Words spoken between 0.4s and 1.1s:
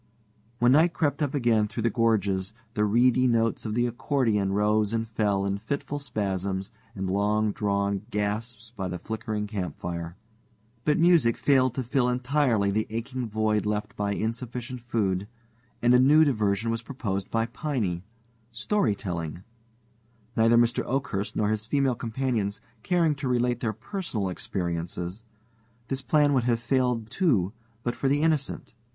When night